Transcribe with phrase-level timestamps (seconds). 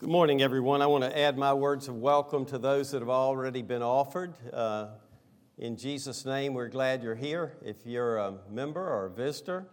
[0.00, 0.80] Good morning, everyone.
[0.80, 4.32] I want to add my words of welcome to those that have already been offered.
[4.52, 4.90] Uh,
[5.58, 7.56] in Jesus' name, we're glad you're here.
[7.64, 9.66] If you're a member or a visitor,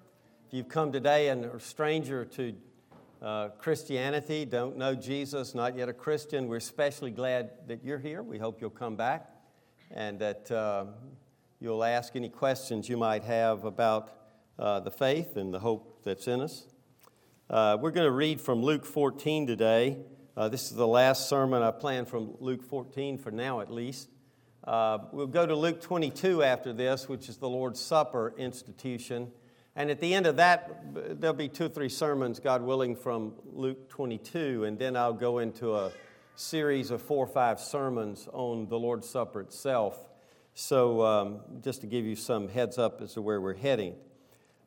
[0.47, 2.55] if you've come today and are a stranger to
[3.21, 8.23] uh, Christianity, don't know Jesus, not yet a Christian, we're especially glad that you're here.
[8.23, 9.29] We hope you'll come back
[9.91, 10.85] and that uh,
[11.59, 14.09] you'll ask any questions you might have about
[14.57, 16.65] uh, the faith and the hope that's in us.
[17.47, 19.99] Uh, we're going to read from Luke 14 today.
[20.37, 24.09] Uh, this is the last sermon I plan from Luke 14 for now, at least.
[24.65, 29.31] Uh, we'll go to Luke 22 after this, which is the Lord's Supper institution.
[29.77, 33.31] And at the end of that, there'll be two or three sermons, God willing, from
[33.45, 34.65] Luke 22.
[34.65, 35.93] And then I'll go into a
[36.35, 39.97] series of four or five sermons on the Lord's Supper itself.
[40.53, 43.95] So, um, just to give you some heads up as to where we're heading.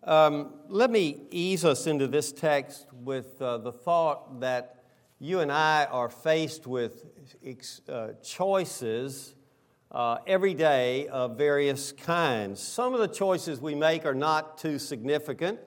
[0.02, 4.77] Um, let me ease us into this text with uh, the thought that
[5.20, 7.04] you and I are faced with
[7.88, 9.34] uh, choices
[9.90, 12.60] uh, every day of various kinds.
[12.60, 15.58] Some of the choices we make are not too significant.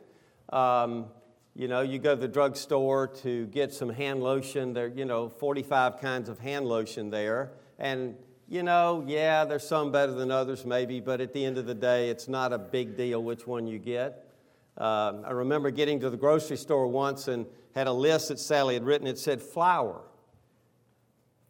[0.54, 1.08] Um,
[1.54, 4.72] you know, you go to the drugstore to get some hand lotion.
[4.72, 8.16] There, you know, 45 kinds of hand lotion there, and
[8.48, 11.76] you know, yeah, there's some better than others, maybe, but at the end of the
[11.76, 14.31] day, it's not a big deal which one you get.
[14.78, 18.74] Uh, I remember getting to the grocery store once and had a list that Sally
[18.74, 19.08] had written.
[19.08, 20.02] It said flour.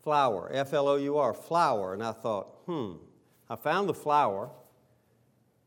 [0.03, 1.93] Flour, F L O U R, flour.
[1.93, 2.93] And I thought, hmm.
[3.49, 4.49] I found the flour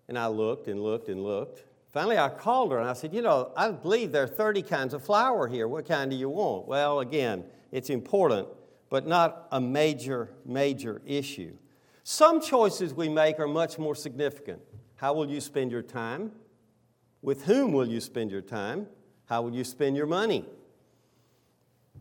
[0.09, 1.65] and I looked and looked and looked.
[1.93, 4.95] Finally, I called her and I said, You know, I believe there are 30 kinds
[4.95, 5.69] of flour here.
[5.69, 6.67] What kind do you want?
[6.67, 8.49] Well, again, it's important,
[8.91, 11.57] but not a major, major issue.
[12.03, 14.61] Some choices we make are much more significant.
[14.97, 16.33] How will you spend your time?
[17.25, 18.87] With whom will you spend your time?
[19.25, 20.45] How will you spend your money?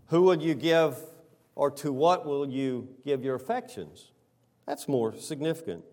[0.07, 0.97] Who will you give,
[1.55, 4.11] or to what will you give your affections?
[4.67, 5.85] That's more significant.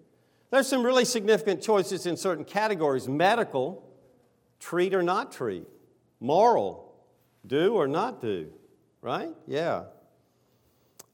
[0.50, 3.88] There's some really significant choices in certain categories medical,
[4.58, 5.68] treat or not treat,
[6.18, 6.92] moral,
[7.46, 8.48] do or not do,
[9.00, 9.32] right?
[9.46, 9.84] Yeah.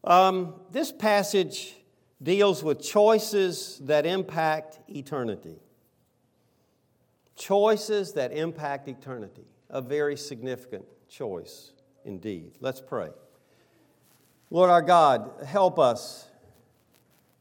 [0.04, 1.76] Um, this passage
[2.22, 5.58] deals with choices that impact eternity.
[7.36, 11.72] Choices that impact eternity a very significant choice
[12.04, 12.52] indeed.
[12.60, 13.10] Let's pray.
[14.50, 16.28] Lord our God, help us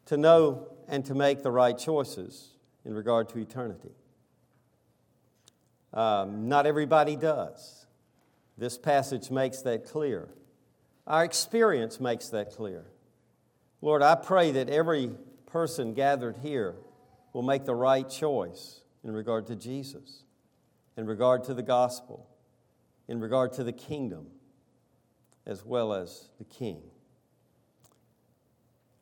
[0.08, 2.50] to know and to make the right choices
[2.84, 3.92] in regard to eternity.
[5.94, 7.86] Um, not everybody does.
[8.58, 10.30] This passage makes that clear.
[11.08, 12.86] Our experience makes that clear.
[13.82, 15.12] Lord, I pray that every
[15.46, 16.76] person gathered here
[17.34, 20.26] will make the right choice in regard to Jesus
[20.98, 22.28] in regard to the gospel,
[23.08, 24.28] in regard to the kingdom,
[25.46, 26.82] as well as the king.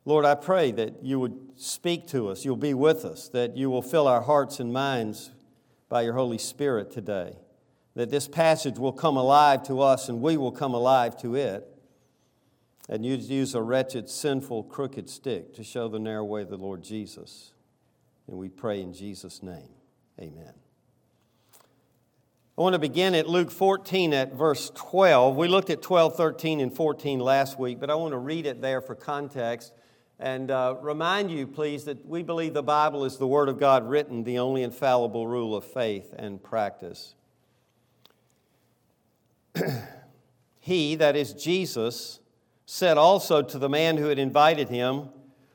[0.04, 3.70] Lord, I pray that you would speak to us, you'll be with us, that you
[3.70, 5.30] will fill our hearts and minds
[5.88, 7.36] by your Holy Spirit today,
[7.94, 11.66] that this passage will come alive to us and we will come alive to it.
[12.86, 16.58] And you'd use a wretched, sinful, crooked stick to show the narrow way of the
[16.58, 17.52] Lord Jesus.
[18.28, 19.70] And we pray in Jesus' name.
[20.20, 20.52] Amen.
[22.56, 25.34] I want to begin at Luke 14 at verse 12.
[25.34, 28.60] We looked at 12, 13, and 14 last week, but I want to read it
[28.62, 29.72] there for context
[30.20, 33.88] and uh, remind you, please, that we believe the Bible is the Word of God
[33.88, 37.16] written, the only infallible rule of faith and practice.
[40.60, 42.20] he, that is Jesus,
[42.66, 45.08] said also to the man who had invited him,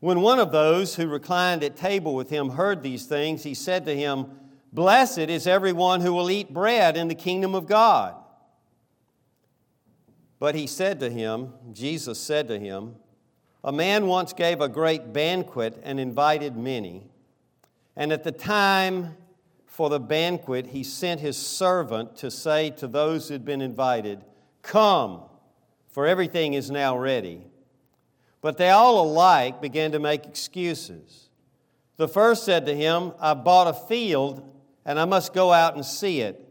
[0.00, 3.84] When one of those who reclined at table with him heard these things, he said
[3.84, 4.26] to him,
[4.72, 8.14] Blessed is everyone who will eat bread in the kingdom of God.
[10.38, 12.94] But he said to him, Jesus said to him,
[13.62, 17.10] A man once gave a great banquet and invited many.
[17.94, 19.16] And at the time
[19.66, 24.24] for the banquet, he sent his servant to say to those who had been invited,
[24.62, 25.24] Come,
[25.88, 27.49] for everything is now ready.
[28.40, 31.28] But they all alike began to make excuses.
[31.96, 34.42] The first said to him, I bought a field
[34.84, 36.48] and I must go out and see it.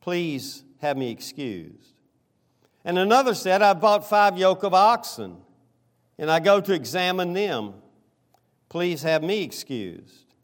[0.00, 1.94] Please have me excused.
[2.84, 5.36] And another said, I bought five yoke of oxen
[6.18, 7.74] and I go to examine them.
[8.68, 10.34] Please have me excused.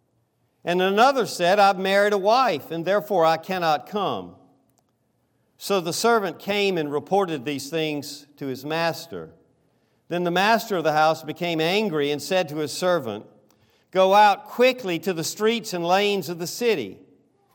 [0.64, 4.34] And another said, I've married a wife, and therefore I cannot come.
[5.56, 9.30] So the servant came and reported these things to his master.
[10.08, 13.26] Then the master of the house became angry and said to his servant,
[13.90, 16.98] Go out quickly to the streets and lanes of the city,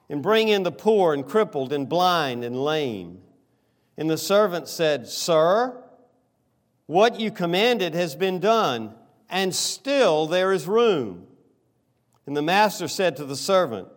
[0.09, 3.19] and bring in the poor and crippled and blind and lame.
[3.97, 5.83] And the servant said, Sir,
[6.85, 8.93] what you commanded has been done,
[9.29, 11.27] and still there is room.
[12.25, 13.87] And the master said to the servant,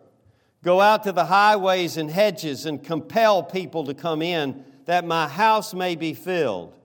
[0.63, 5.27] Go out to the highways and hedges and compel people to come in, that my
[5.27, 6.77] house may be filled.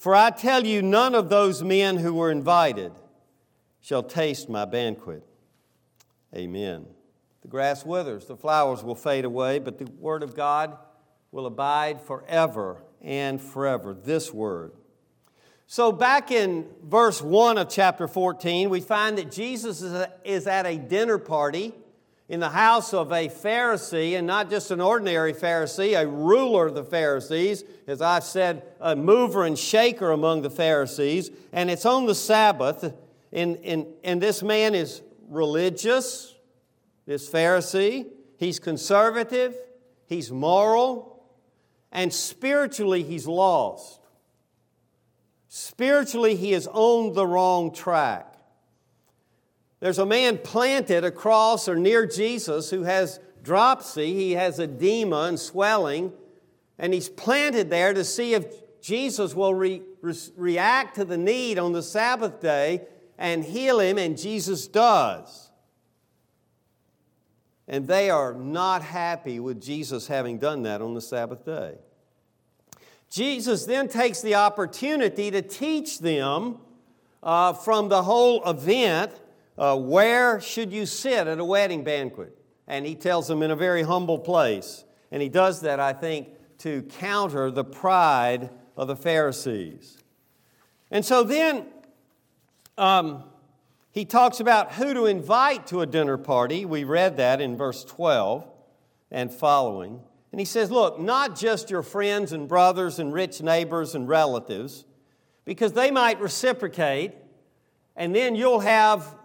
[0.00, 2.92] For I tell you, none of those men who were invited
[3.82, 5.22] shall taste my banquet.
[6.34, 6.86] Amen.
[7.42, 10.78] The grass withers, the flowers will fade away, but the word of God
[11.32, 13.92] will abide forever and forever.
[13.92, 14.72] This word.
[15.66, 19.82] So, back in verse 1 of chapter 14, we find that Jesus
[20.24, 21.74] is at a dinner party
[22.30, 26.74] in the house of a Pharisee, and not just an ordinary Pharisee, a ruler of
[26.76, 31.32] the Pharisees, as I've said, a mover and shaker among the Pharisees.
[31.52, 32.94] And it's on the Sabbath,
[33.32, 36.32] and, and, and this man is religious,
[37.04, 38.06] this Pharisee.
[38.36, 39.56] He's conservative,
[40.06, 41.24] he's moral,
[41.90, 43.98] and spiritually, he's lost.
[45.48, 48.29] Spiritually, he is on the wrong track.
[49.80, 55.40] There's a man planted across or near Jesus who has dropsy, he has edema and
[55.40, 56.12] swelling,
[56.78, 58.46] and he's planted there to see if
[58.82, 62.82] Jesus will re- re- react to the need on the Sabbath day
[63.18, 65.50] and heal him, and Jesus does.
[67.66, 71.76] And they are not happy with Jesus having done that on the Sabbath day.
[73.10, 76.58] Jesus then takes the opportunity to teach them
[77.22, 79.12] uh, from the whole event
[79.58, 82.36] uh, where should you sit at a wedding banquet?
[82.66, 84.84] And he tells them in a very humble place.
[85.10, 89.98] And he does that, I think, to counter the pride of the Pharisees.
[90.90, 91.66] And so then
[92.78, 93.24] um,
[93.92, 96.64] he talks about who to invite to a dinner party.
[96.64, 98.46] We read that in verse 12
[99.10, 100.00] and following.
[100.32, 104.84] And he says, Look, not just your friends and brothers and rich neighbors and relatives,
[105.44, 107.14] because they might reciprocate,
[107.96, 109.16] and then you'll have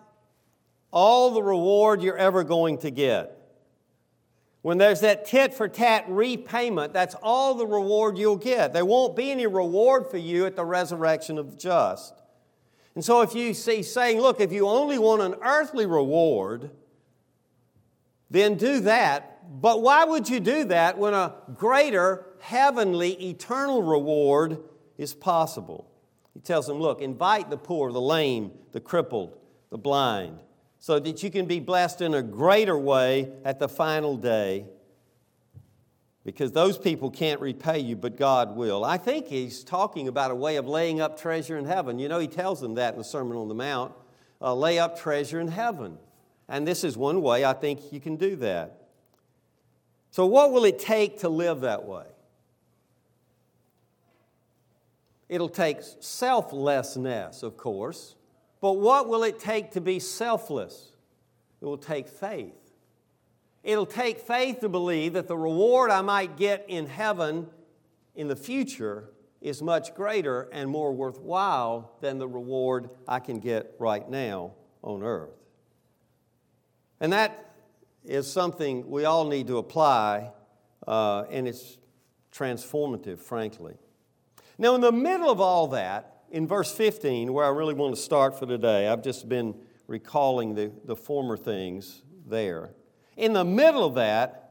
[0.95, 3.37] all the reward you're ever going to get.
[4.63, 8.73] When there's that tit for tat repayment, that's all the reward you'll get.
[8.73, 12.15] There won't be any reward for you at the resurrection of the just.
[12.95, 16.71] And so, if you see saying, look, if you only want an earthly reward,
[18.31, 24.59] then do that but why would you do that when a greater heavenly eternal reward
[24.97, 25.89] is possible?
[26.33, 29.37] He tells them, Look, invite the poor, the lame, the crippled,
[29.69, 30.39] the blind,
[30.85, 34.67] so that you can be blessed in a greater way at the final day
[36.23, 38.85] because those people can't repay you, but God will.
[38.85, 41.97] I think he's talking about a way of laying up treasure in heaven.
[41.97, 43.93] You know, he tells them that in the Sermon on the Mount
[44.39, 45.97] uh, lay up treasure in heaven.
[46.47, 48.83] And this is one way I think you can do that.
[50.11, 52.05] So, what will it take to live that way?
[55.29, 58.14] It'll take selflessness, of course,
[58.65, 60.93] but what will it take to be selfless?
[61.61, 62.73] It will take faith.
[63.61, 67.45] It'll take faith to believe that the reward I might get in heaven
[68.15, 73.75] in the future is much greater and more worthwhile than the reward I can get
[73.77, 75.37] right now on earth.
[76.99, 77.53] And that
[78.03, 80.31] is something we all need to apply,
[80.87, 81.77] uh, and it's
[82.33, 83.75] transformative, frankly.
[84.57, 88.01] Now, in the middle of all that, in verse 15, where I really want to
[88.01, 89.55] start for today, I've just been
[89.87, 92.71] recalling the, the former things there.
[93.17, 94.41] In the middle of that,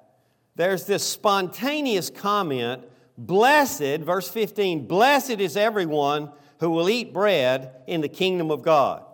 [0.57, 2.85] there's this spontaneous comment
[3.17, 9.05] Blessed, verse 15, blessed is everyone who will eat bread in the kingdom of God.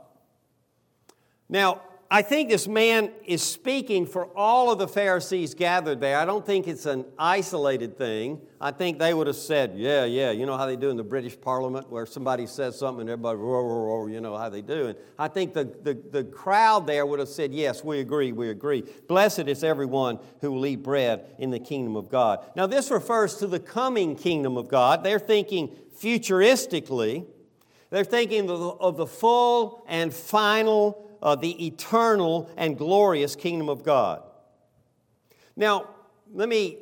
[1.49, 6.19] Now, I think this man is speaking for all of the Pharisees gathered there.
[6.19, 8.41] I don't think it's an isolated thing.
[8.61, 11.05] I think they would have said, yeah, yeah, you know how they do in the
[11.05, 14.61] British Parliament where somebody says something and everybody, roar, roar, roar, you know how they
[14.61, 14.89] do.
[14.89, 18.51] And I think the, the, the crowd there would have said, yes, we agree, we
[18.51, 18.83] agree.
[19.07, 22.45] Blessed is everyone who will eat bread in the kingdom of God.
[22.57, 25.05] Now, this refers to the coming kingdom of God.
[25.05, 27.27] They're thinking futuristically,
[27.91, 34.23] they're thinking of the, full and final uh, the eternal and glorious kingdom of God.
[35.57, 35.89] Now,
[36.33, 36.79] let me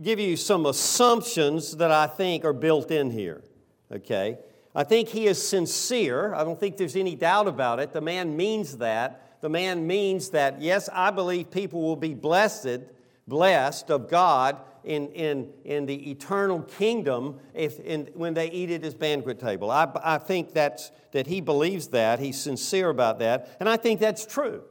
[0.00, 3.42] give you some assumptions that I think are built in here,
[3.90, 4.38] okay?
[4.74, 6.34] I think he is sincere.
[6.34, 7.92] I don't think there's any doubt about it.
[7.92, 9.40] The man means that.
[9.40, 12.80] The man means that, yes, I believe people will be blessed,
[13.26, 18.82] blessed of God in, in, in the eternal kingdom if, in, when they eat at
[18.82, 19.70] his banquet table.
[19.70, 22.18] I, I think that's, that he believes that.
[22.18, 23.56] He's sincere about that.
[23.60, 24.64] And I think that's true.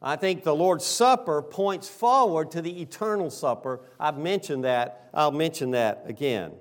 [0.00, 3.80] I think the Lord's Supper points forward to the eternal supper.
[3.98, 5.08] I've mentioned that.
[5.14, 6.52] I'll mention that again.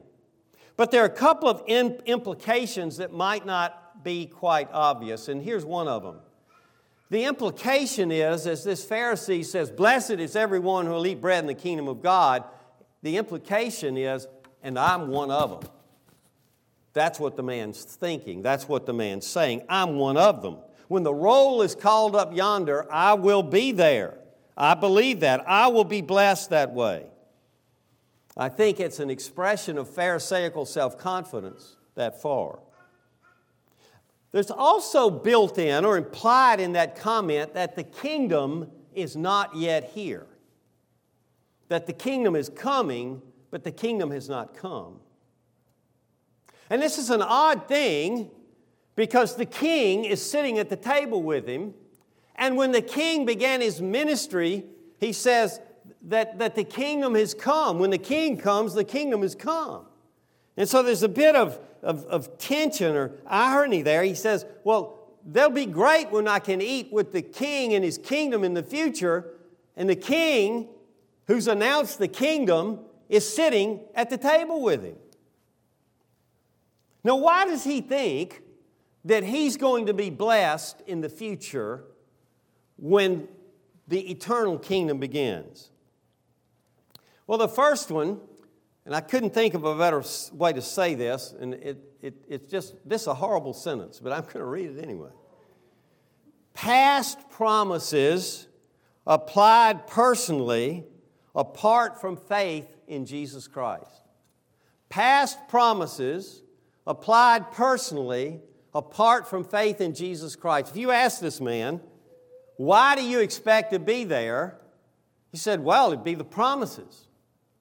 [0.78, 5.66] But there are a couple of implications that might not be quite obvious, and here's
[5.66, 6.20] one of them.
[7.13, 11.46] The implication is, as this Pharisee says, Blessed is everyone who will eat bread in
[11.46, 12.43] the kingdom of God,
[13.03, 14.27] the implication is,
[14.63, 15.72] and I'm one of them.
[16.93, 18.41] That's what the man's thinking.
[18.41, 19.62] That's what the man's saying.
[19.70, 20.58] I'm one of them.
[20.88, 24.17] When the roll is called up yonder, I will be there.
[24.58, 25.48] I believe that.
[25.48, 27.05] I will be blessed that way.
[28.36, 32.58] I think it's an expression of Pharisaical self confidence that far.
[34.34, 39.92] There's also built in or implied in that comment that the kingdom is not yet
[39.94, 40.28] here.
[41.70, 45.00] That the kingdom is coming, but the kingdom has not come.
[46.70, 48.30] And this is an odd thing
[48.96, 51.74] because the king is sitting at the table with him.
[52.36, 54.66] And when the king began his ministry,
[55.00, 55.62] he says,
[56.04, 57.80] that, that the kingdom has come.
[57.80, 59.86] When the king comes, the kingdom has come.
[60.58, 64.04] And so there's a bit of, of, of tension or irony there.
[64.04, 67.98] He says, Well, they'll be great when I can eat with the king and his
[67.98, 69.36] kingdom in the future.
[69.75, 70.70] And the king,
[71.28, 74.96] who's announced the kingdom, is sitting at the table with him.
[77.04, 78.42] Now, why does he think
[79.06, 81.84] that he's going to be blessed in the future
[82.78, 83.28] when
[83.88, 85.70] the eternal kingdom begins?
[87.28, 88.22] Well, the first one,
[88.86, 92.52] and I couldn't think of a better way to say this, and it, it, it's
[92.52, 95.12] just, this is a horrible sentence, but I'm going to read it anyway.
[96.54, 98.48] Past promises
[99.08, 100.86] applied personally
[101.36, 104.02] apart from faith in Jesus Christ.
[104.90, 106.44] Past promises
[106.86, 108.42] applied personally
[108.75, 110.72] apart from faith in Jesus Christ.
[110.72, 111.80] If you ask this man,
[112.58, 114.60] why do you expect to be there?
[115.32, 117.08] He said, well, it'd be the promises.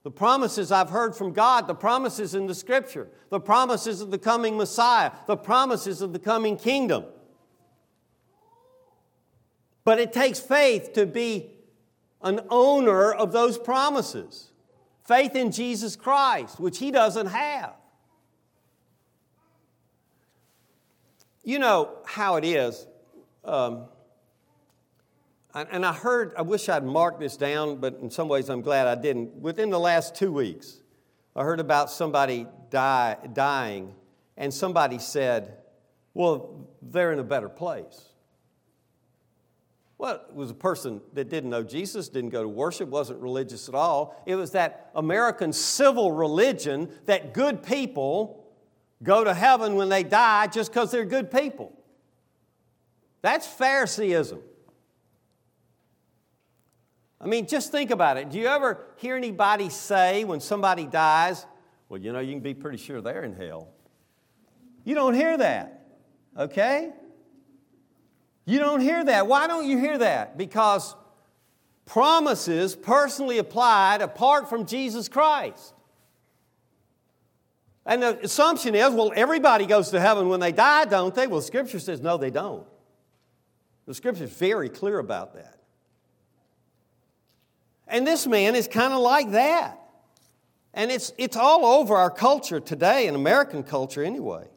[0.02, 4.18] The promises I've heard from God, the promises in the scripture, the promises of the
[4.18, 7.04] coming Messiah, the promises of the coming kingdom.
[9.84, 11.50] But it takes faith to be
[12.22, 14.50] an owner of those promises.
[15.06, 17.74] Faith in Jesus Christ, which he doesn't have.
[21.44, 22.86] You know how it is.
[23.44, 23.86] Um,
[25.54, 28.86] and I heard, I wish I'd marked this down, but in some ways I'm glad
[28.86, 29.34] I didn't.
[29.34, 30.80] Within the last two weeks,
[31.36, 33.94] I heard about somebody die, dying,
[34.36, 35.58] and somebody said,
[36.14, 38.08] Well, they're in a better place.
[39.98, 43.68] Well, it was a person that didn't know Jesus, didn't go to worship, wasn't religious
[43.68, 44.20] at all.
[44.26, 48.44] It was that American civil religion that good people
[49.02, 51.72] go to heaven when they die just because they're good people.
[53.20, 54.40] That's Phariseeism.
[57.22, 58.30] I mean, just think about it.
[58.30, 61.46] Do you ever hear anybody say when somebody dies,
[61.88, 63.68] well, you know, you can be pretty sure they're in hell?
[64.84, 65.86] You don't hear that,
[66.36, 66.90] okay?
[68.44, 69.28] You don't hear that.
[69.28, 70.36] Why don't you hear that?
[70.36, 70.96] Because
[71.86, 75.74] promises personally applied apart from Jesus Christ.
[77.86, 81.28] And the assumption is, well, everybody goes to heaven when they die, don't they?
[81.28, 82.66] Well, Scripture says, no, they don't.
[83.86, 85.61] The Scripture is very clear about that.
[87.92, 89.78] And this man is kind of like that.
[90.72, 94.48] And it's, it's all over our culture today, in American culture anyway.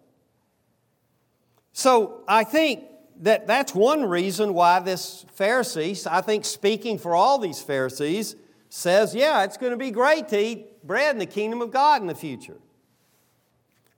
[1.73, 2.85] So I think
[3.19, 8.37] that that's one reason why this Pharisee, I think speaking for all these Pharisees,
[8.69, 11.99] says, yeah, it's going to be great to eat bread in the kingdom of God
[11.99, 12.57] in the future.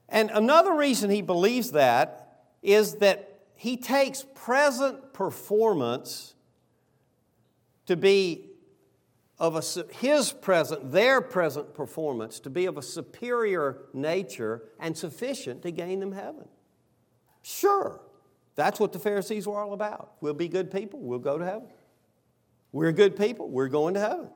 [0.10, 6.34] And another reason he believes that is that he takes present performance
[7.86, 8.47] to be
[9.40, 15.62] of a, his present, their present performance to be of a superior nature and sufficient
[15.62, 16.48] to gain them heaven.
[17.44, 18.02] Sure,
[18.56, 20.14] that's what the Pharisees were all about.
[20.22, 21.68] We'll be good people, we'll go to heaven.
[22.72, 24.30] We're good people, we're going to heaven.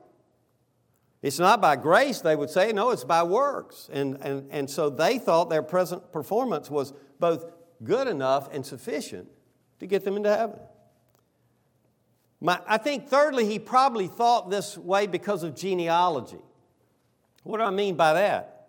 [1.20, 3.88] It's not by grace, they would say, no, it's by works.
[3.92, 7.44] And, and, and so they thought their present performance was both
[7.84, 9.28] good enough and sufficient
[9.78, 10.58] to get them into heaven.
[12.42, 16.42] My, I think, thirdly, he probably thought this way because of genealogy.
[17.44, 18.66] What do I mean by that?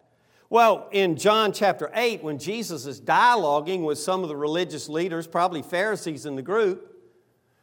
[0.48, 5.26] Well, in John chapter 8, when Jesus is dialoguing with some of the religious leaders,
[5.26, 6.96] probably Pharisees in the group,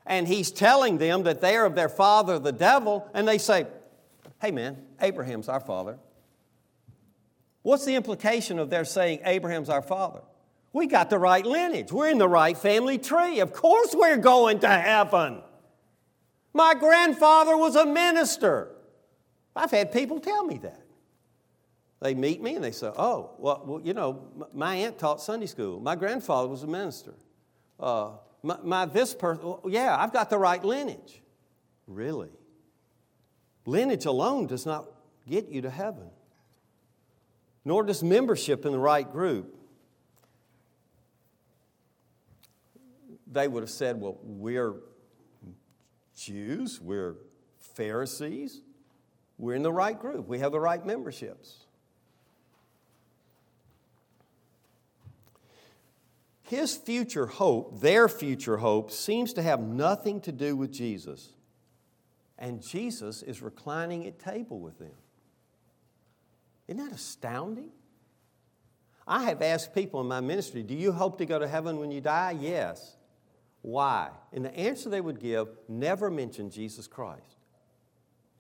[0.04, 3.68] and he's telling them that they are of their father, the devil, and they say,
[4.42, 5.96] Hey man, Abraham's our father.
[7.62, 10.22] What's the implication of their saying Abraham's our father?
[10.72, 11.92] We got the right lineage.
[11.92, 13.38] We're in the right family tree.
[13.38, 15.42] Of course, we're going to heaven.
[16.52, 18.72] My grandfather was a minister.
[19.54, 20.84] I've had people tell me that.
[22.00, 25.46] They meet me and they say, Oh, well, well you know, my aunt taught Sunday
[25.46, 25.80] school.
[25.80, 27.14] My grandfather was a minister.
[27.78, 31.22] Uh, my, my, this person, well, yeah, I've got the right lineage.
[31.86, 32.30] Really?
[33.66, 34.86] Lineage alone does not
[35.28, 36.10] get you to heaven,
[37.64, 39.54] nor does membership in the right group.
[43.30, 44.74] They would have said, Well, we're
[46.20, 47.14] Jews, we're
[47.58, 48.60] Pharisees,
[49.38, 51.60] we're in the right group, we have the right memberships.
[56.42, 61.30] His future hope, their future hope, seems to have nothing to do with Jesus.
[62.38, 64.90] And Jesus is reclining at table with them.
[66.66, 67.70] Isn't that astounding?
[69.06, 71.90] I have asked people in my ministry, Do you hope to go to heaven when
[71.90, 72.36] you die?
[72.38, 72.96] Yes.
[73.62, 74.10] Why?
[74.32, 77.36] And the answer they would give never mention Jesus Christ.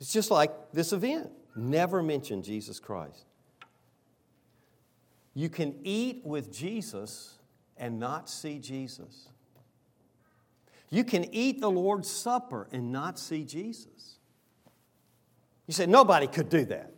[0.00, 3.26] It's just like this event never mention Jesus Christ.
[5.34, 7.38] You can eat with Jesus
[7.76, 9.28] and not see Jesus.
[10.90, 14.16] You can eat the Lord's Supper and not see Jesus.
[15.66, 16.92] You say, nobody could do that.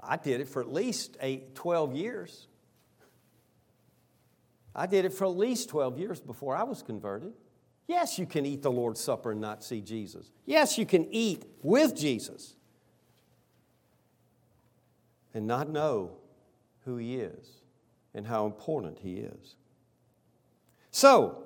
[0.00, 2.46] I did it for at least eight, 12 years.
[4.74, 7.32] I did it for at least 12 years before I was converted.
[7.86, 10.30] Yes, you can eat the Lord's Supper and not see Jesus.
[10.46, 12.56] Yes, you can eat with Jesus
[15.32, 16.12] and not know
[16.84, 17.64] who He is
[18.14, 19.56] and how important he is.
[20.90, 21.42] So,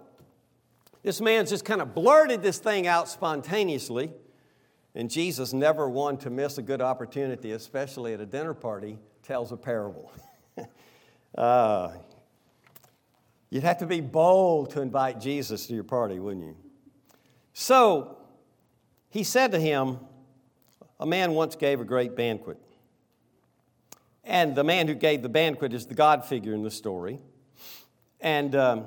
[1.03, 4.13] this man's just kind of blurted this thing out spontaneously,
[4.95, 9.53] and Jesus, never one to miss a good opportunity, especially at a dinner party, tells
[9.53, 10.13] a parable.
[11.39, 11.93] uh,
[13.51, 16.57] you'd have to be bold to invite Jesus to your party, wouldn't you?
[17.53, 18.19] So,
[19.11, 19.99] he said to him,
[21.01, 22.59] A man once gave a great banquet
[24.29, 27.19] and the man who gave the banquet is the God figure in the story.
[28.21, 28.85] And um,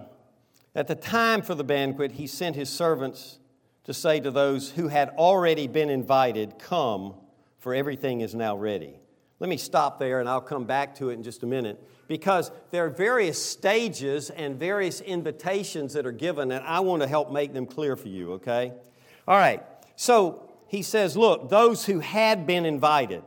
[0.76, 3.40] at the time for the banquet, he sent his servants
[3.86, 7.16] to say to those who had already been invited, Come,
[7.58, 9.01] for everything is now ready.
[9.42, 12.52] Let me stop there and I'll come back to it in just a minute because
[12.70, 17.32] there are various stages and various invitations that are given, and I want to help
[17.32, 18.72] make them clear for you, okay?
[19.28, 19.64] All right,
[19.96, 23.24] so he says, Look, those who had been invited.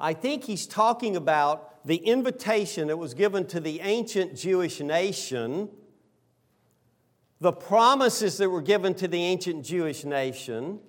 [0.00, 5.68] I think he's talking about the invitation that was given to the ancient Jewish nation,
[7.40, 10.80] the promises that were given to the ancient Jewish nation,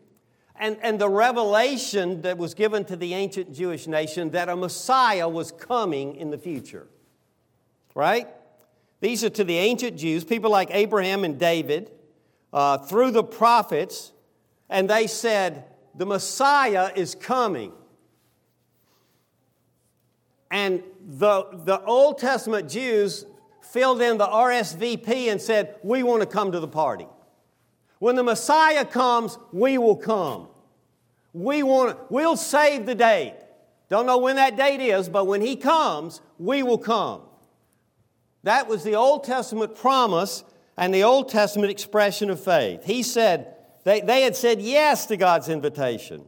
[0.63, 5.27] and, and the revelation that was given to the ancient Jewish nation that a Messiah
[5.27, 6.87] was coming in the future.
[7.93, 8.29] Right?
[9.01, 11.91] These are to the ancient Jews, people like Abraham and David,
[12.53, 14.13] uh, through the prophets,
[14.69, 17.73] and they said, The Messiah is coming.
[20.49, 23.25] And the, the Old Testament Jews
[23.61, 27.07] filled in the RSVP and said, We want to come to the party.
[27.99, 30.47] When the Messiah comes, we will come.
[31.33, 33.35] We want, we'll save the date.
[33.89, 37.21] Don't know when that date is, but when he comes, we will come.
[38.43, 40.43] That was the Old Testament promise
[40.77, 42.83] and the Old Testament expression of faith.
[42.83, 46.25] He said, they, they had said yes to God's invitation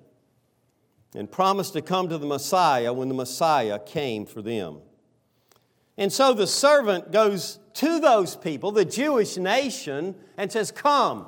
[1.16, 4.80] and promised to come to the Messiah when the Messiah came for them.
[5.98, 11.28] And so the servant goes to those people, the Jewish nation, and says, Come,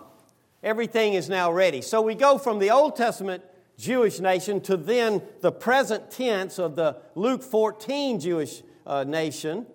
[0.62, 1.82] everything is now ready.
[1.82, 3.44] So we go from the Old Testament
[3.78, 9.68] Jewish nation to then the present tense of the Luke 14 Jewish uh, nation.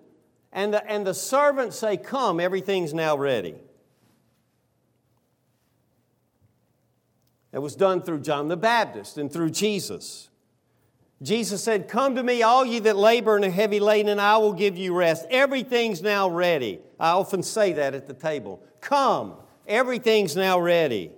[0.51, 3.55] And the, and the servants say, Come, everything's now ready.
[7.53, 10.29] It was done through John the Baptist and through Jesus.
[11.21, 14.37] Jesus said, Come to me, all ye that labor and are heavy laden, and I
[14.37, 15.25] will give you rest.
[15.29, 16.81] Everything's now ready.
[16.99, 18.61] I often say that at the table.
[18.81, 19.35] Come,
[19.65, 21.11] everything's now ready.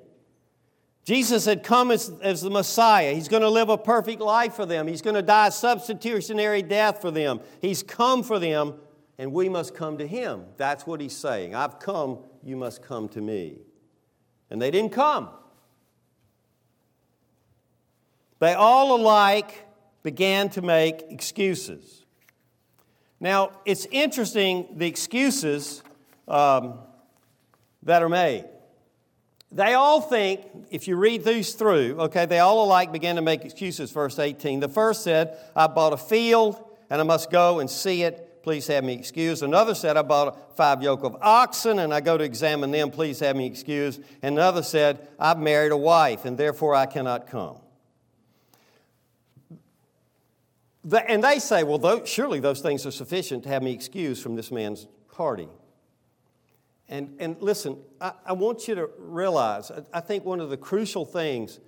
[1.05, 3.13] Jesus had come as, as the Messiah.
[3.13, 4.87] He's going to live a perfect life for them.
[4.87, 7.41] He's going to die a substitutionary death for them.
[7.61, 8.73] He's come for them,
[9.19, 10.45] and we must come to Him.
[10.57, 11.53] That's what He's saying.
[11.53, 13.59] I've come, you must come to me.
[14.49, 15.29] And they didn't come.
[18.39, 19.67] They all alike
[20.01, 22.03] began to make excuses.
[23.19, 25.83] Now, it's interesting the excuses
[26.27, 26.79] um,
[27.83, 28.45] that are made.
[29.55, 33.45] They all think, if you read these through, okay, they all alike began to make
[33.45, 34.59] excuses, verse 18.
[34.59, 38.43] The first said, I bought a field and I must go and see it.
[38.43, 39.43] Please have me excused.
[39.43, 42.91] Another said, I bought five yoke of oxen and I go to examine them.
[42.91, 44.01] Please have me excused.
[44.21, 47.57] And another said, I've married a wife and therefore I cannot come.
[51.07, 54.51] And they say, well, surely those things are sufficient to have me excused from this
[54.51, 55.47] man's party.
[56.87, 60.57] And, and listen, I, I want you to realize, I, I, think one of the
[60.57, 61.59] crucial things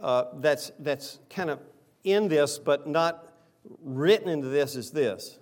[0.00, 1.60] uh, that's, that's kind of
[2.04, 3.32] in this, but not
[3.82, 5.38] written into this, is this.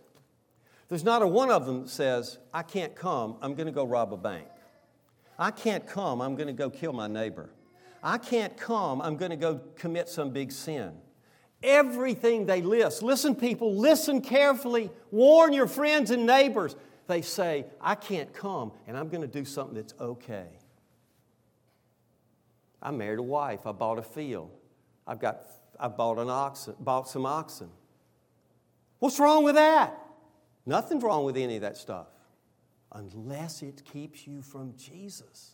[0.89, 3.85] There's not a one of them that says, I can't come, I'm going to go
[3.85, 4.47] rob a bank.
[5.39, 7.51] I can't come, I'm going to go kill my neighbor.
[8.03, 10.93] I can't come, I'm going to go commit some big sin.
[11.62, 16.77] Everything they list, listen, people, listen carefully, warn your friends and neighbors.
[17.07, 20.49] They say, I can't come and I'm going to do something that's okay.
[22.83, 24.51] I married a wife, I bought a field,
[25.07, 25.42] I've got,
[25.79, 27.71] I bought, an oxen, bought some oxen.
[28.99, 29.99] What's wrong with that?
[30.66, 32.09] Nothing's wrong with any of that stuff
[32.92, 35.53] unless it keeps you from Jesus.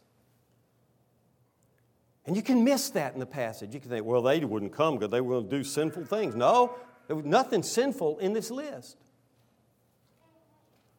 [2.25, 3.75] And you can miss that in the passage.
[3.75, 6.35] You can think, well, they wouldn't come because they were going to do sinful things.
[6.37, 6.75] No,
[7.09, 8.97] there was nothing sinful in this list.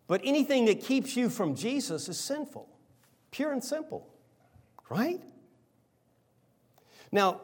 [0.08, 2.68] But anything that keeps you from Jesus is sinful,
[3.32, 4.08] pure and simple,
[4.89, 5.22] right?
[7.12, 7.42] Now,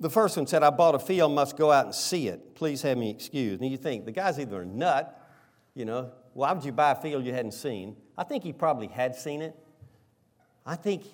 [0.00, 2.54] the first one said, I bought a field, must go out and see it.
[2.54, 3.60] Please have me excused.
[3.60, 5.14] And you think, the guy's either a nut,
[5.74, 7.96] you know, why would you buy a field you hadn't seen?
[8.16, 9.56] I think he probably had seen it.
[10.64, 11.04] I think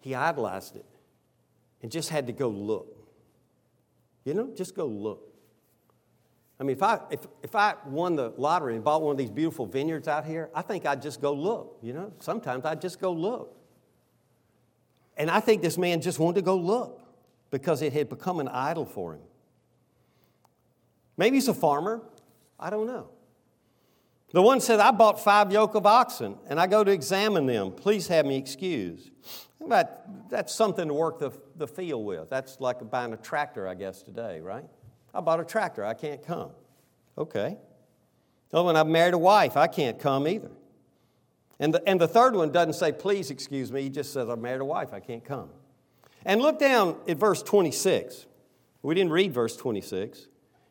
[0.00, 0.86] he idolized it
[1.82, 3.08] and just had to go look.
[4.24, 5.29] You know, just go look.
[6.60, 9.30] I mean, if I, if, if I won the lottery and bought one of these
[9.30, 11.78] beautiful vineyards out here, I think I'd just go look.
[11.80, 13.56] You know, sometimes I'd just go look.
[15.16, 17.00] And I think this man just wanted to go look
[17.50, 19.20] because it had become an idol for him.
[21.16, 22.02] Maybe he's a farmer.
[22.58, 23.08] I don't know.
[24.32, 27.72] The one said, I bought five yoke of oxen and I go to examine them.
[27.72, 29.10] Please have me excused.
[29.66, 32.28] That, that's something to work the, the field with.
[32.28, 34.64] That's like buying a tractor, I guess, today, right?
[35.14, 35.84] I bought a tractor.
[35.84, 36.50] I can't come.
[37.18, 37.56] Okay.
[38.52, 39.56] Oh, and I've married a wife.
[39.56, 40.50] I can't come either.
[41.58, 43.82] And the, and the third one doesn't say, please excuse me.
[43.82, 44.92] He just says, I've married a wife.
[44.92, 45.50] I can't come.
[46.24, 48.26] And look down at verse 26.
[48.82, 50.26] We didn't read verse 26.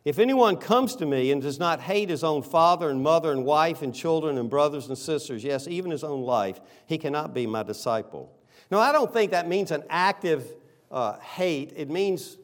[0.06, 3.46] If anyone comes to me and does not hate his own father and mother and
[3.46, 7.46] wife and children and brothers and sisters, yes, even his own life, he cannot be
[7.46, 8.34] my disciple.
[8.72, 10.56] Now, I don't think that means an active
[10.90, 12.38] uh, hate, it means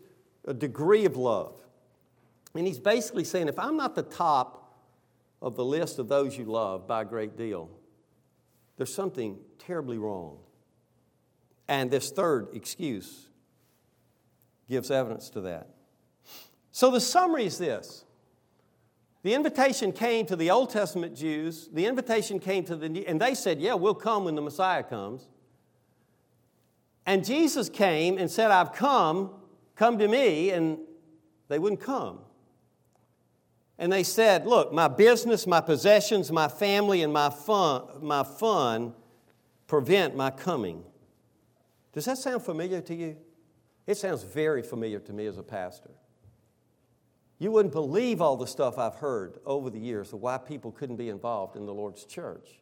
[0.46, 1.65] a degree of love.
[2.56, 4.80] And he's basically saying if I'm not the top
[5.42, 7.70] of the list of those you love by a great deal,
[8.78, 10.38] there's something terribly wrong.
[11.68, 13.28] And this third excuse
[14.70, 15.70] gives evidence to that.
[16.72, 18.06] So the summary is this
[19.24, 23.20] the invitation came to the Old Testament Jews, the invitation came to the New, and
[23.20, 25.28] they said, Yeah, we'll come when the Messiah comes.
[27.08, 29.32] And Jesus came and said, I've come,
[29.76, 30.80] come to me, and
[31.48, 32.20] they wouldn't come.
[33.78, 38.94] And they said, Look, my business, my possessions, my family, and my fun, my fun
[39.68, 40.84] prevent my coming.
[41.94, 43.18] Does that sound familiar to you?
[43.88, 45.92] It sounds very familiar to me as a pastor.
[47.38, 50.96] You wouldn't believe all the stuff I've heard over the years of why people couldn't
[50.96, 52.60] be involved in the Lord's church.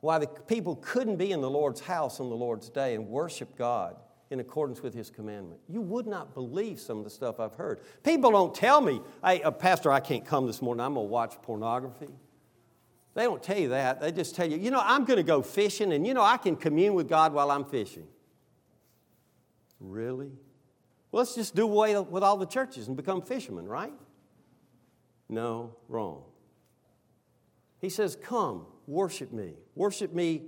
[0.00, 3.56] Why the people couldn't be in the Lord's house on the Lord's day and worship
[3.56, 3.96] God
[4.30, 5.60] in accordance with His commandment.
[5.68, 7.80] You would not believe some of the stuff I've heard.
[8.02, 11.10] People don't tell me, hey, uh, Pastor, I can't come this morning, I'm going to
[11.10, 12.10] watch pornography.
[13.14, 14.00] They don't tell you that.
[14.00, 16.36] They just tell you, you know, I'm going to go fishing and, you know, I
[16.36, 18.06] can commune with God while I'm fishing.
[19.80, 20.30] Really?
[21.10, 23.92] Well, let's just do away with all the churches and become fishermen, right?
[25.28, 26.22] No, wrong.
[27.80, 29.54] He says, Come, worship me.
[29.74, 30.42] Worship me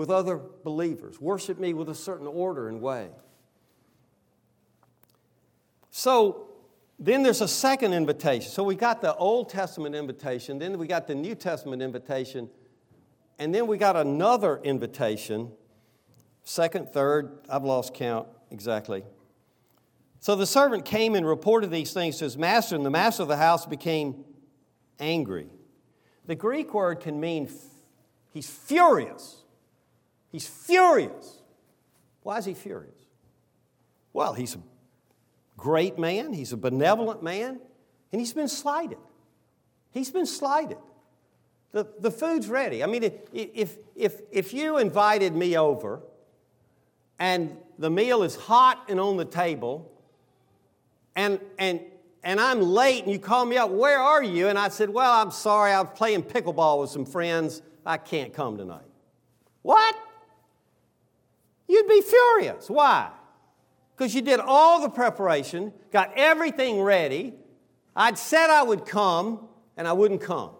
[0.00, 1.20] with other believers.
[1.20, 3.10] Worship me with a certain order and way.
[5.90, 6.48] So
[6.98, 8.50] then there's a second invitation.
[8.50, 12.48] So we got the Old Testament invitation, then we got the New Testament invitation,
[13.38, 15.52] and then we got another invitation.
[16.44, 19.04] Second, third, I've lost count exactly.
[20.20, 23.28] So the servant came and reported these things to his master, and the master of
[23.28, 24.24] the house became
[24.98, 25.50] angry.
[26.24, 27.52] The Greek word can mean f-
[28.32, 29.39] he's furious.
[30.30, 31.42] He's furious.
[32.22, 32.94] Why is he furious?
[34.12, 34.60] Well, he's a
[35.56, 37.60] great man, he's a benevolent man,
[38.12, 38.98] and he's been slighted.
[39.92, 40.78] He's been slighted.
[41.72, 42.82] The, the food's ready.
[42.82, 46.00] I mean, if, if, if you invited me over
[47.18, 49.90] and the meal is hot and on the table,
[51.14, 51.80] and, and,
[52.24, 54.48] and I'm late and you call me up, where are you?
[54.48, 57.62] And I said, well, I'm sorry, I was playing pickleball with some friends.
[57.86, 58.82] I can't come tonight.
[59.62, 59.96] What?
[61.70, 62.68] You'd be furious.
[62.68, 63.10] Why?
[63.96, 67.34] Because you did all the preparation, got everything ready.
[67.94, 70.50] I'd said I would come, and I wouldn't come.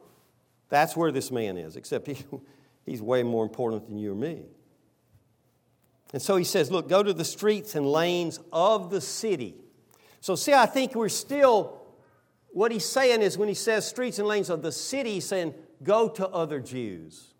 [0.68, 2.24] That's where this man is, except he,
[2.86, 4.44] he's way more important than you or me.
[6.12, 9.56] And so he says, Look, go to the streets and lanes of the city.
[10.20, 11.80] So, see, I think we're still,
[12.50, 15.54] what he's saying is when he says streets and lanes of the city, he's saying,
[15.82, 17.34] go to other Jews.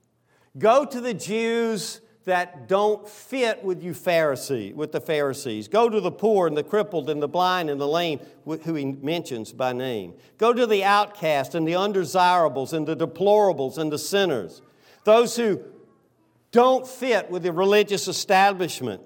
[0.58, 5.68] Go to the Jews that don't fit with you Pharisee, with the Pharisees.
[5.68, 8.84] Go to the poor and the crippled and the blind and the lame, who he
[8.84, 10.14] mentions by name.
[10.36, 14.60] Go to the outcast and the undesirables and the deplorables and the sinners.
[15.04, 15.62] Those who
[16.52, 19.02] don't fit with the religious establishment.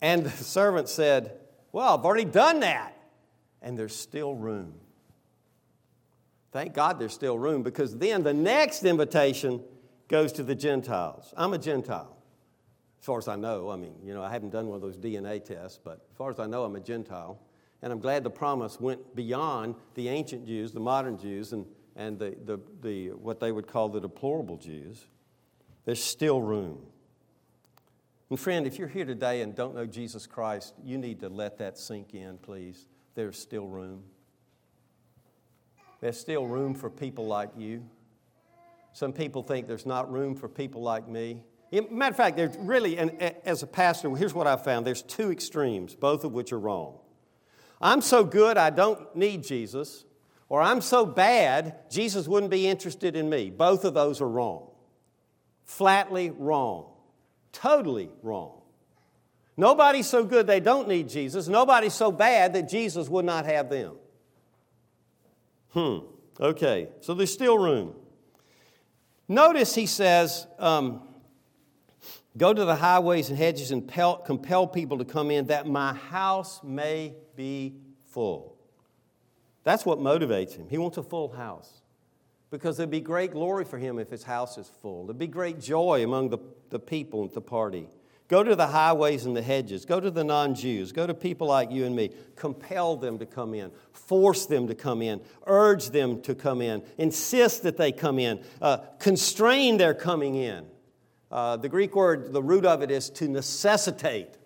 [0.00, 1.38] And the servant said,
[1.70, 2.96] Well, I've already done that.
[3.60, 4.74] And there's still room.
[6.50, 9.62] Thank God there's still room because then the next invitation
[10.12, 11.32] goes to the Gentiles.
[11.38, 12.14] I'm a Gentile,
[13.00, 13.70] as far as I know.
[13.70, 16.30] I mean, you know, I haven't done one of those DNA tests, but as far
[16.30, 17.40] as I know, I'm a Gentile.
[17.80, 21.64] And I'm glad the promise went beyond the ancient Jews, the modern Jews, and,
[21.96, 25.06] and the, the, the, what they would call the deplorable Jews.
[25.86, 26.78] There's still room.
[28.28, 31.56] And friend, if you're here today and don't know Jesus Christ, you need to let
[31.56, 32.86] that sink in, please.
[33.14, 34.02] There's still room.
[36.00, 37.82] There's still room for people like you.
[38.92, 41.42] Some people think there's not room for people like me.
[41.72, 45.32] Matter of fact, there's really, and as a pastor, here's what I found there's two
[45.32, 46.98] extremes, both of which are wrong.
[47.80, 50.04] I'm so good, I don't need Jesus,
[50.50, 53.48] or I'm so bad, Jesus wouldn't be interested in me.
[53.48, 54.68] Both of those are wrong.
[55.64, 56.92] Flatly wrong.
[57.52, 58.60] Totally wrong.
[59.56, 61.48] Nobody's so good they don't need Jesus.
[61.48, 63.96] Nobody's so bad that Jesus would not have them.
[65.70, 65.98] Hmm,
[66.38, 67.94] okay, so there's still room.
[69.32, 71.00] Notice he says, um,
[72.36, 75.94] Go to the highways and hedges and pel- compel people to come in that my
[75.94, 77.76] house may be
[78.10, 78.56] full.
[79.64, 80.66] That's what motivates him.
[80.68, 81.82] He wants a full house
[82.50, 85.06] because there'd be great glory for him if his house is full.
[85.06, 87.88] There'd be great joy among the, the people at the party.
[88.32, 89.84] Go to the highways and the hedges.
[89.84, 90.90] Go to the non Jews.
[90.90, 92.12] Go to people like you and me.
[92.34, 93.70] Compel them to come in.
[93.92, 95.20] Force them to come in.
[95.46, 96.82] Urge them to come in.
[96.96, 98.42] Insist that they come in.
[98.62, 100.64] Uh, constrain their coming in.
[101.30, 104.38] Uh, the Greek word, the root of it is to necessitate.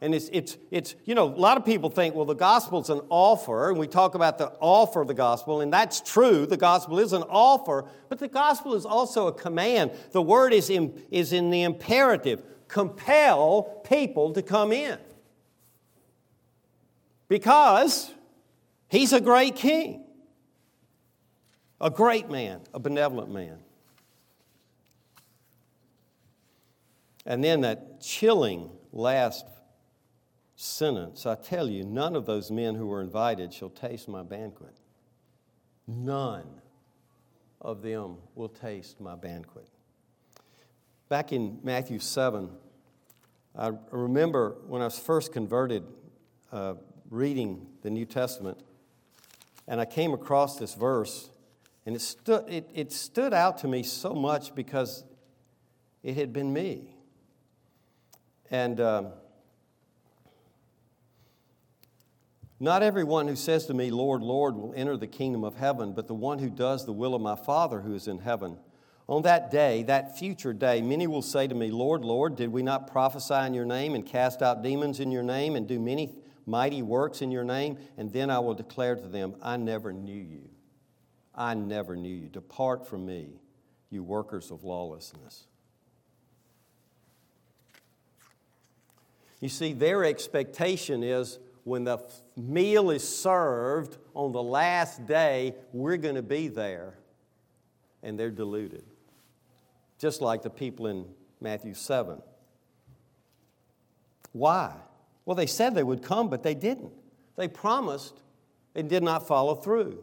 [0.00, 3.00] And it's, it's, it's, you know, a lot of people think, well, the gospel's an
[3.08, 6.46] offer, and we talk about the offer of the gospel, and that's true.
[6.46, 9.90] The gospel is an offer, but the gospel is also a command.
[10.12, 14.98] The word is in, is in the imperative compel people to come in.
[17.28, 18.12] Because
[18.88, 20.04] he's a great king,
[21.80, 23.58] a great man, a benevolent man.
[27.26, 29.46] And then that chilling last
[30.56, 34.76] sentence I tell you, none of those men who were invited shall taste my banquet.
[35.86, 36.46] None
[37.60, 39.68] of them will taste my banquet.
[41.10, 42.48] Back in Matthew 7,
[43.58, 45.82] I remember when I was first converted,
[46.52, 46.74] uh,
[47.10, 48.62] reading the New Testament,
[49.66, 51.28] and I came across this verse,
[51.84, 55.02] and it stood, it, it stood out to me so much because
[56.04, 56.94] it had been me.
[58.48, 59.08] And um,
[62.60, 66.06] not everyone who says to me, Lord, Lord, will enter the kingdom of heaven, but
[66.06, 68.58] the one who does the will of my Father who is in heaven.
[69.10, 72.62] On that day, that future day, many will say to me, Lord, Lord, did we
[72.62, 76.14] not prophesy in your name and cast out demons in your name and do many
[76.46, 77.76] mighty works in your name?
[77.98, 80.48] And then I will declare to them, I never knew you.
[81.34, 82.28] I never knew you.
[82.28, 83.30] Depart from me,
[83.90, 85.48] you workers of lawlessness.
[89.40, 91.98] You see, their expectation is when the
[92.36, 96.94] meal is served on the last day, we're going to be there.
[98.04, 98.84] And they're deluded
[100.00, 101.04] just like the people in
[101.40, 102.20] Matthew 7.
[104.32, 104.74] Why?
[105.26, 106.92] Well, they said they would come, but they didn't.
[107.36, 108.22] They promised
[108.74, 110.02] and did not follow through.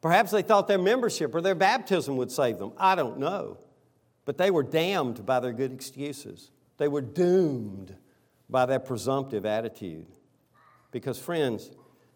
[0.00, 2.72] Perhaps they thought their membership or their baptism would save them.
[2.78, 3.58] I don't know.
[4.24, 6.50] But they were damned by their good excuses.
[6.78, 7.94] They were doomed
[8.48, 10.06] by their presumptive attitude.
[10.92, 11.70] Because, friends,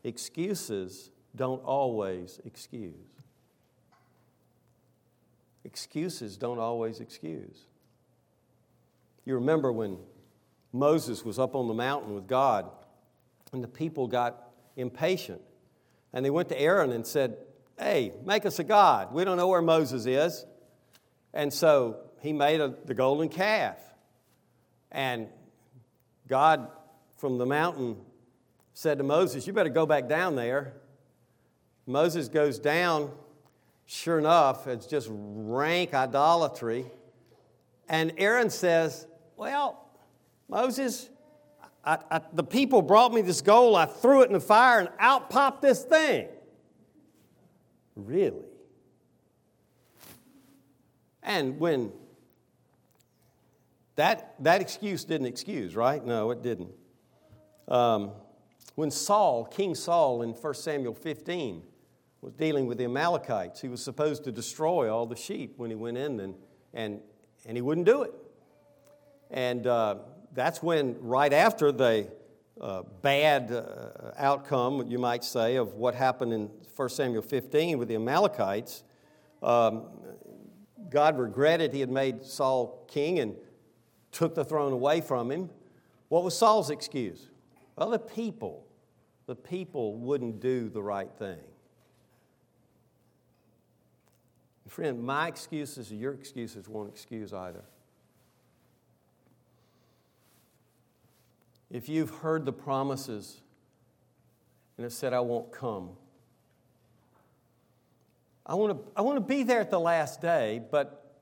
[0.05, 2.95] excuses don't always excuse.
[5.65, 7.67] Excuses don't always excuse.
[9.25, 9.99] You remember when
[10.73, 12.71] Moses was up on the mountain with God
[13.53, 15.43] and the people got impatient
[16.13, 17.37] and they went to Aaron and said,
[17.79, 19.13] Hey, make us a God.
[19.13, 20.45] We don't know where Moses is.
[21.33, 23.79] And so he made a, the golden calf.
[24.91, 25.29] And
[26.29, 26.69] God
[27.17, 27.97] from the mountain
[28.75, 30.75] said to Moses, You better go back down there.
[31.87, 33.11] Moses goes down.
[33.93, 36.87] Sure enough, it's just rank idolatry.
[37.89, 39.85] And Aaron says, Well,
[40.49, 41.11] Moses,
[41.85, 43.77] I, I, the people brought me this gold.
[43.77, 46.29] I threw it in the fire and out popped this thing.
[47.97, 48.45] Really?
[51.25, 51.91] And when
[53.97, 56.07] that, that excuse didn't excuse, right?
[56.07, 56.71] No, it didn't.
[57.67, 58.13] Um,
[58.77, 61.65] when Saul, King Saul in 1 Samuel 15,
[62.21, 65.77] was dealing with the Amalekites, he was supposed to destroy all the sheep when he
[65.77, 66.35] went in, and,
[66.75, 67.01] and,
[67.47, 68.13] and he wouldn't do it.
[69.31, 69.97] And uh,
[70.33, 72.09] that's when, right after the
[72.61, 77.89] uh, bad uh, outcome, you might say, of what happened in 1 Samuel 15 with
[77.89, 78.83] the Amalekites,
[79.43, 79.85] um,
[80.91, 83.37] God regretted he had made Saul king and
[84.13, 85.49] took the throne away from him.
[86.09, 87.31] What was Saul's excuse?
[87.77, 88.67] Well, the people,
[89.27, 91.39] the people wouldn't do the right thing.
[94.71, 97.65] Friend, my excuses or your excuses won't excuse either.
[101.73, 103.41] If you've heard the promises
[104.77, 105.91] and have said, I won't come,
[108.47, 111.19] I want to, I want to be there at the last day, but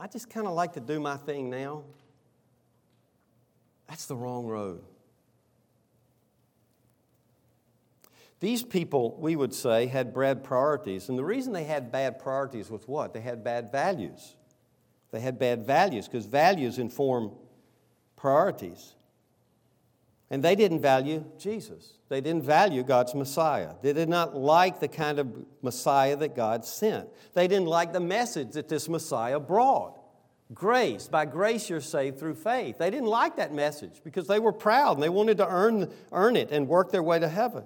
[0.00, 1.82] I just kind of like to do my thing now.
[3.86, 4.80] That's the wrong road.
[8.40, 11.08] These people, we would say, had bad priorities.
[11.08, 13.14] And the reason they had bad priorities was what?
[13.14, 14.36] They had bad values.
[15.10, 17.32] They had bad values because values inform
[18.16, 18.94] priorities.
[20.28, 21.94] And they didn't value Jesus.
[22.08, 23.74] They didn't value God's Messiah.
[23.80, 27.08] They did not like the kind of Messiah that God sent.
[27.32, 29.98] They didn't like the message that this Messiah brought.
[30.52, 32.78] Grace, by grace you're saved through faith.
[32.78, 36.36] They didn't like that message because they were proud and they wanted to earn, earn
[36.36, 37.64] it and work their way to heaven.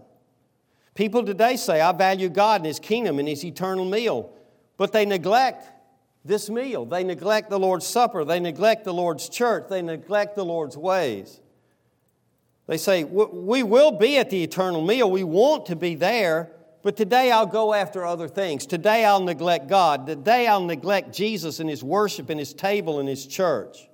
[0.95, 4.33] People today say, I value God and His kingdom and His eternal meal,
[4.77, 5.69] but they neglect
[6.25, 6.85] this meal.
[6.85, 8.25] They neglect the Lord's Supper.
[8.25, 9.67] They neglect the Lord's church.
[9.69, 11.41] They neglect the Lord's ways.
[12.67, 15.11] They say, We will be at the eternal meal.
[15.11, 18.67] We want to be there, but today I'll go after other things.
[18.67, 20.07] Today I'll neglect God.
[20.07, 23.89] Today I'll neglect Jesus and His worship and His table and His church.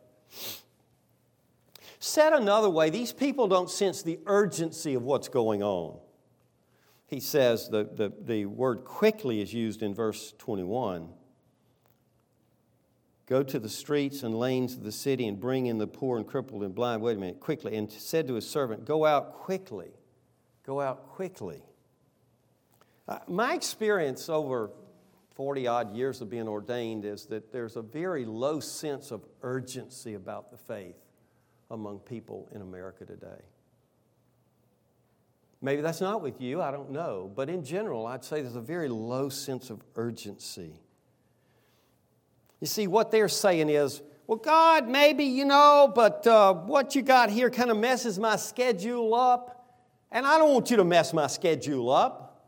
[1.98, 5.98] Said another way, these people don't sense the urgency of what's going on.
[7.06, 11.08] He says the, the, the word quickly is used in verse 21.
[13.26, 16.26] Go to the streets and lanes of the city and bring in the poor and
[16.26, 17.02] crippled and blind.
[17.02, 17.76] Wait a minute, quickly.
[17.76, 19.90] And said to his servant, Go out quickly.
[20.64, 21.62] Go out quickly.
[23.08, 24.70] Uh, my experience over
[25.34, 30.14] 40 odd years of being ordained is that there's a very low sense of urgency
[30.14, 30.96] about the faith
[31.70, 33.42] among people in America today.
[35.66, 37.28] Maybe that's not with you, I don't know.
[37.34, 40.78] But in general, I'd say there's a very low sense of urgency.
[42.60, 47.02] You see, what they're saying is, well, God, maybe, you know, but uh, what you
[47.02, 51.12] got here kind of messes my schedule up, and I don't want you to mess
[51.12, 52.46] my schedule up.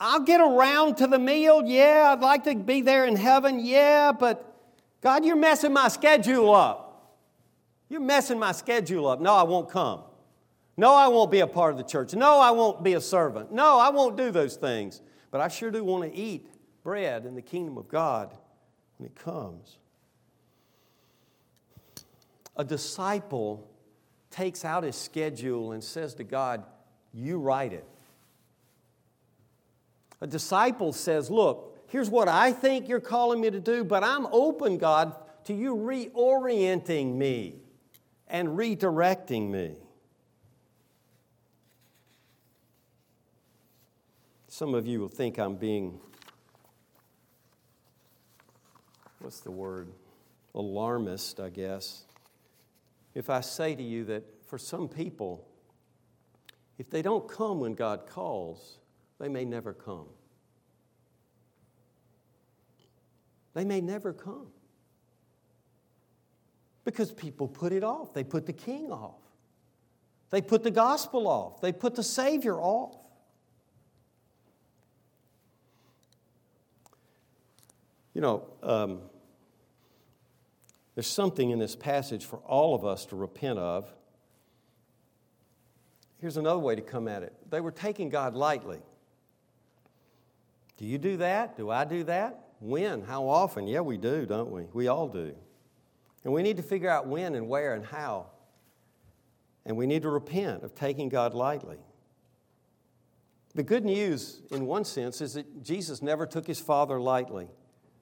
[0.00, 4.10] I'll get around to the meal, yeah, I'd like to be there in heaven, yeah,
[4.10, 4.52] but
[5.00, 7.22] God, you're messing my schedule up.
[7.88, 9.20] You're messing my schedule up.
[9.20, 10.02] No, I won't come.
[10.76, 12.14] No, I won't be a part of the church.
[12.14, 13.50] No, I won't be a servant.
[13.50, 15.00] No, I won't do those things.
[15.30, 16.48] But I sure do want to eat
[16.82, 18.36] bread in the kingdom of God
[18.98, 19.78] when it comes.
[22.56, 23.68] A disciple
[24.30, 26.64] takes out his schedule and says to God,
[27.12, 27.86] You write it.
[30.20, 34.26] A disciple says, Look, here's what I think you're calling me to do, but I'm
[34.26, 35.14] open, God,
[35.44, 37.56] to you reorienting me
[38.28, 39.76] and redirecting me.
[44.56, 46.00] Some of you will think I'm being
[49.20, 49.92] what's the word?
[50.54, 52.04] Alarmist, I guess.
[53.14, 55.46] If I say to you that for some people,
[56.78, 58.78] if they don't come when God calls,
[59.18, 60.06] they may never come.
[63.52, 64.46] They may never come.
[66.86, 68.14] Because people put it off.
[68.14, 69.20] They put the king off.
[70.30, 71.60] They put the gospel off.
[71.60, 72.96] They put the Savior off.
[78.16, 79.00] You know, um,
[80.94, 83.92] there's something in this passage for all of us to repent of.
[86.18, 88.78] Here's another way to come at it they were taking God lightly.
[90.78, 91.58] Do you do that?
[91.58, 92.52] Do I do that?
[92.58, 93.02] When?
[93.02, 93.66] How often?
[93.66, 94.62] Yeah, we do, don't we?
[94.72, 95.34] We all do.
[96.24, 98.28] And we need to figure out when and where and how.
[99.66, 101.80] And we need to repent of taking God lightly.
[103.54, 107.48] The good news, in one sense, is that Jesus never took his Father lightly.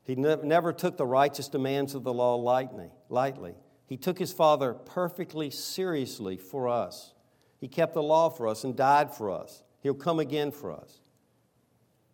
[0.04, 3.54] He ne- never took the righteous demands of the law lightly, lightly.
[3.86, 7.14] He took his Father perfectly seriously for us.
[7.58, 9.62] He kept the law for us and died for us.
[9.80, 11.00] He'll come again for us.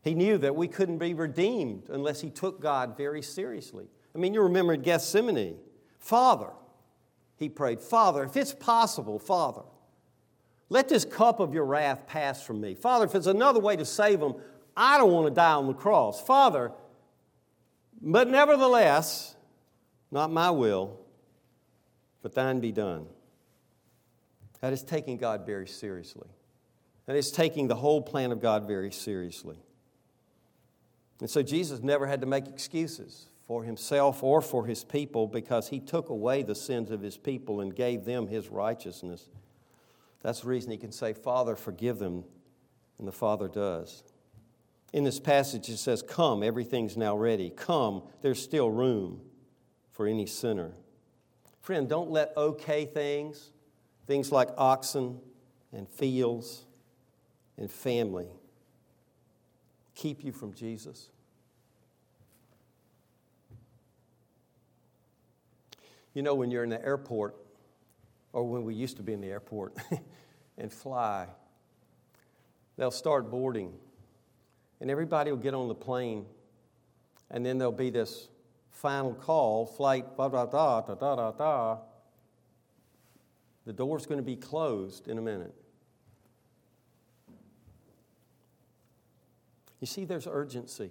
[0.02, 3.88] He knew that we couldn't be redeemed unless he took God very seriously.
[4.14, 5.56] I mean, you remember in Gethsemane.
[5.98, 6.50] Father,
[7.36, 9.62] he prayed, Father, if it's possible, Father,
[10.68, 12.74] let this cup of your wrath pass from me.
[12.74, 14.34] Father, if it's another way to save them,
[14.76, 16.22] I don't want to die on the cross.
[16.22, 16.72] Father,
[18.00, 19.36] but nevertheless,
[20.10, 20.98] not my will,
[22.22, 23.06] but thine be done.
[24.60, 26.28] That is taking God very seriously.
[27.06, 29.58] That is taking the whole plan of God very seriously.
[31.20, 35.68] And so Jesus never had to make excuses for himself or for his people because
[35.68, 39.28] he took away the sins of his people and gave them his righteousness.
[40.22, 42.24] That's the reason he can say, Father, forgive them,
[42.98, 44.04] and the Father does.
[44.92, 47.50] In this passage, it says, Come, everything's now ready.
[47.50, 49.20] Come, there's still room
[49.90, 50.72] for any sinner.
[51.60, 53.50] Friend, don't let okay things,
[54.06, 55.20] things like oxen
[55.72, 56.64] and fields
[57.56, 58.26] and family,
[59.94, 61.10] keep you from Jesus.
[66.14, 67.36] You know, when you're in the airport,
[68.32, 69.76] or when we used to be in the airport
[70.58, 71.26] and fly,
[72.76, 73.72] they'll start boarding,
[74.80, 76.26] and everybody will get on the plane,
[77.30, 78.28] and then there'll be this
[78.70, 81.78] final call flight, da da da da da da da.
[83.66, 85.54] The door's going to be closed in a minute.
[89.80, 90.90] You see, there's urgency.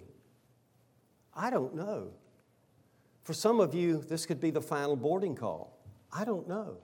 [1.34, 2.12] I don't know.
[3.22, 5.78] For some of you, this could be the final boarding call.
[6.12, 6.78] I don't know.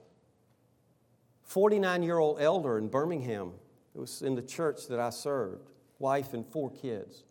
[1.43, 3.53] 49 year old elder in Birmingham,
[3.95, 7.23] it was in the church that I served, wife and four kids.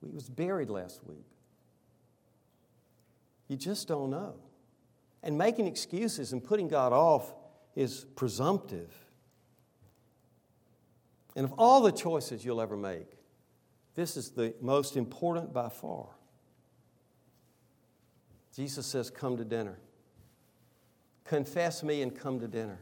[0.00, 1.26] He was buried last week.
[3.48, 4.34] You just don't know.
[5.22, 7.34] And making excuses and putting God off
[7.74, 8.94] is presumptive.
[11.34, 13.06] And of all the choices you'll ever make,
[13.94, 16.08] this is the most important by far.
[18.54, 19.78] Jesus says, Come to dinner.
[21.24, 22.80] Confess me and come to dinner.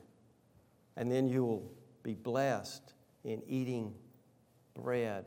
[0.96, 1.70] And then you will
[2.02, 3.94] be blessed in eating
[4.76, 5.24] bread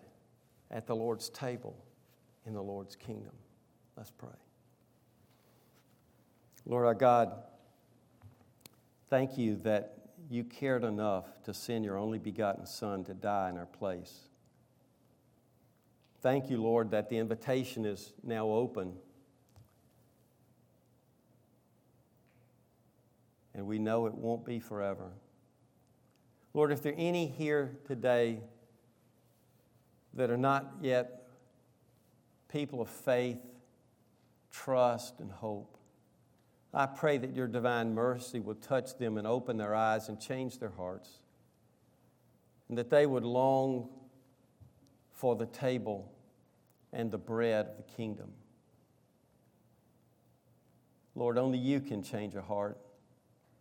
[0.72, 1.76] at the Lord's table
[2.46, 3.34] in the Lord's kingdom.
[3.98, 4.30] Let's pray.
[6.66, 7.32] Lord our God,
[9.10, 9.96] thank you that
[10.30, 14.30] you cared enough to send your only begotten Son to die in our place.
[16.22, 18.94] Thank you, Lord, that the invitation is now open.
[23.56, 25.12] And we know it won't be forever.
[26.54, 28.42] Lord, if there are any here today
[30.14, 31.28] that are not yet
[32.52, 33.40] people of faith,
[34.52, 35.78] trust, and hope,
[36.74, 40.60] I pray that your divine mercy would touch them and open their eyes and change
[40.60, 41.20] their hearts,
[42.68, 43.90] and that they would long
[45.12, 46.12] for the table
[46.94, 48.32] and the bread of the kingdom.
[51.16, 52.78] Lord, only you can change a heart.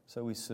[0.06, 0.46] So we submit.